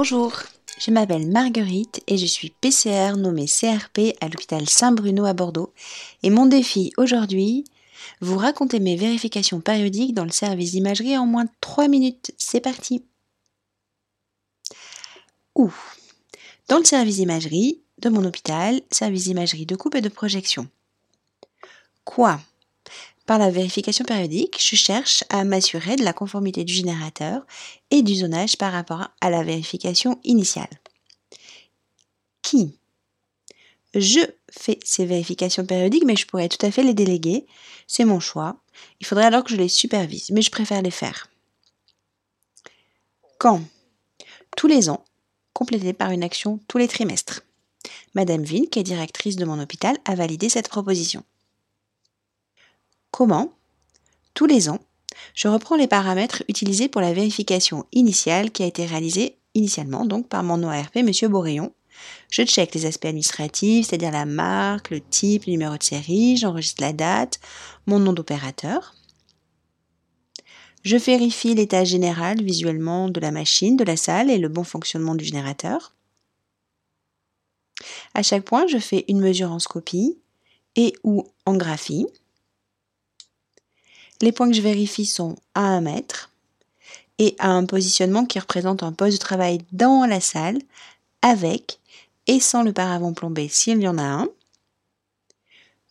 [0.00, 0.32] Bonjour,
[0.78, 5.74] je m'appelle Marguerite et je suis PCR nommée CRP à l'hôpital Saint-Bruno à Bordeaux.
[6.22, 7.64] Et mon défi aujourd'hui,
[8.20, 12.30] vous raconter mes vérifications périodiques dans le service d'imagerie en moins de 3 minutes.
[12.38, 13.04] C'est parti
[15.56, 15.74] Ouh
[16.68, 20.68] Dans le service d'imagerie de mon hôpital, service d'imagerie de coupe et de projection.
[22.04, 22.38] Quoi?
[23.28, 27.46] Par la vérification périodique, je cherche à m'assurer de la conformité du générateur
[27.90, 30.70] et du zonage par rapport à la vérification initiale.
[32.40, 32.74] Qui?
[33.94, 34.20] Je
[34.50, 37.46] fais ces vérifications périodiques, mais je pourrais tout à fait les déléguer.
[37.86, 38.62] C'est mon choix.
[38.98, 41.28] Il faudrait alors que je les supervise, mais je préfère les faire.
[43.38, 43.60] Quand?
[44.56, 45.04] Tous les ans,
[45.52, 47.42] complété par une action tous les trimestres.
[48.14, 51.24] Madame Vin, qui est directrice de mon hôpital, a validé cette proposition.
[53.10, 53.52] Comment
[54.34, 54.80] Tous les ans,
[55.34, 60.28] je reprends les paramètres utilisés pour la vérification initiale qui a été réalisée initialement donc
[60.28, 61.10] par mon ORP M.
[61.28, 61.72] Boréon.
[62.30, 66.82] Je check les aspects administratifs, c'est-à-dire la marque, le type, le numéro de série, j'enregistre
[66.82, 67.40] la date,
[67.86, 68.94] mon nom d'opérateur.
[70.84, 75.16] Je vérifie l'état général visuellement de la machine, de la salle et le bon fonctionnement
[75.16, 75.94] du générateur.
[78.14, 80.18] À chaque point, je fais une mesure en scopie
[80.76, 82.06] et ou en graphie.
[84.20, 86.30] Les points que je vérifie sont à 1 mètre
[87.18, 90.58] et à un positionnement qui représente un poste de travail dans la salle
[91.22, 91.78] avec
[92.26, 94.28] et sans le paravent plombé s'il y en a un,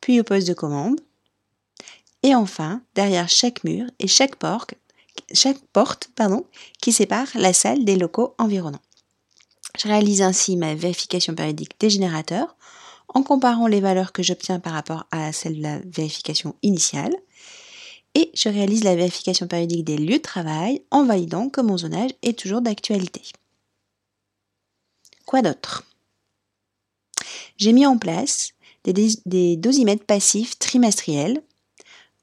[0.00, 1.00] puis au poste de commande,
[2.22, 4.74] et enfin derrière chaque mur et chaque porte,
[6.80, 8.82] qui sépare la salle des locaux environnants.
[9.78, 12.56] Je réalise ainsi ma vérification périodique des générateurs
[13.08, 17.14] en comparant les valeurs que j'obtiens par rapport à celles de la vérification initiale
[18.16, 22.12] et je réalise la vérification périodique des lieux de travail en validant que mon zonage
[22.22, 23.20] est toujours d'actualité.
[25.26, 25.84] Quoi d'autre?
[27.58, 31.42] J'ai mis en place des, dosimètres passifs trimestriels,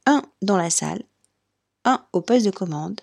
[0.07, 1.03] un dans la salle,
[1.85, 2.99] un au poste de commande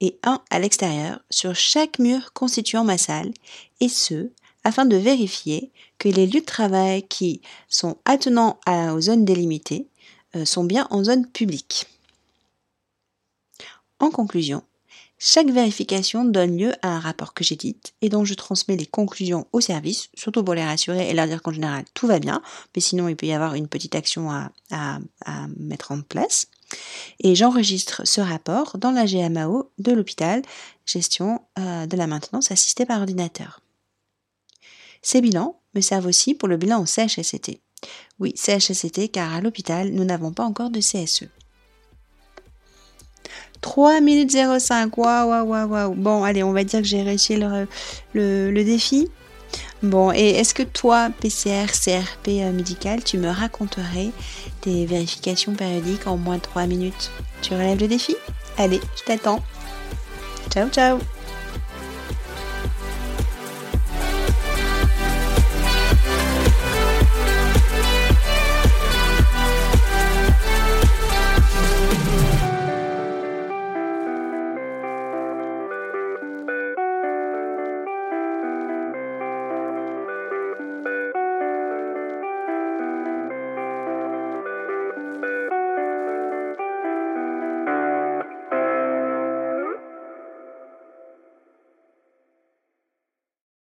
[0.00, 3.32] et un à l'extérieur sur chaque mur constituant ma salle,
[3.78, 4.32] et ce,
[4.64, 9.86] afin de vérifier que les lieux de travail qui sont attenants aux zones délimitées
[10.34, 11.86] euh, sont bien en zone publique.
[14.04, 14.62] En conclusion,
[15.18, 19.46] chaque vérification donne lieu à un rapport que j'édite et dont je transmets les conclusions
[19.52, 22.42] au service, surtout pour les rassurer et leur dire qu'en général tout va bien,
[22.76, 24.50] mais sinon il peut y avoir une petite action à,
[25.56, 26.48] mettre en place.
[27.18, 30.42] Et j'enregistre ce rapport dans la GMAO de l'hôpital,
[30.84, 33.60] gestion euh, de la maintenance assistée par ordinateur.
[35.00, 37.58] Ces bilans me servent aussi pour le bilan en CHSCT.
[38.18, 41.30] Oui, CHSCT car à l'hôpital, nous n'avons pas encore de CSE.
[43.64, 44.98] 3 minutes 05.
[44.98, 45.94] Waouh, waouh, waouh, waouh.
[45.94, 47.66] Bon, allez, on va dire que j'ai réussi le,
[48.12, 49.08] le, défi.
[49.82, 54.10] Bon, et est-ce que toi, PCR, CRP euh, médical, tu me raconterais
[54.60, 57.10] tes vérifications périodiques en moins de 3 minutes?
[57.40, 58.14] Tu relèves le défi?
[58.58, 59.42] Allez, je t'attends.
[60.50, 60.98] Ciao, ciao